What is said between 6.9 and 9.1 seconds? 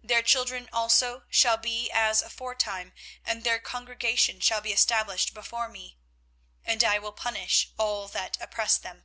will punish all that oppress them.